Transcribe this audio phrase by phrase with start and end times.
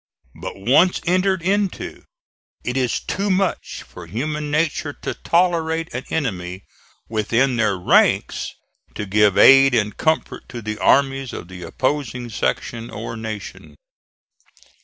[0.33, 2.05] But, once entered into,
[2.63, 6.63] it is too much for human nature to tolerate an enemy
[7.07, 8.51] within their ranks
[8.95, 13.75] to give aid and comfort to the armies of the opposing section or nation.